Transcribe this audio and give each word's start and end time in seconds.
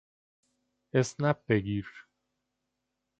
اسنپ 0.93 1.37
بگیر 1.47 1.85